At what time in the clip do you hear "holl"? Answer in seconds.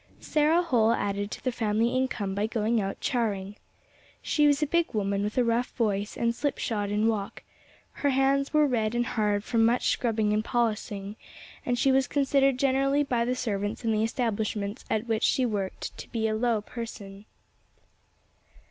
0.63-0.93